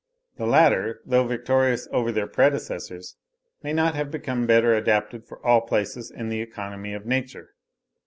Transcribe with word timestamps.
The 0.37 0.47
latter, 0.47 0.99
though 1.05 1.27
victorious 1.27 1.87
over 1.91 2.11
their 2.11 2.25
predecessors, 2.25 3.17
may 3.61 3.71
not 3.71 3.93
have 3.93 4.09
become 4.09 4.47
better 4.47 4.73
adapted 4.73 5.27
for 5.27 5.37
all 5.45 5.61
places 5.61 6.09
in 6.09 6.29
the 6.29 6.41
economy 6.41 6.95
of 6.95 7.05
nature. 7.05 7.49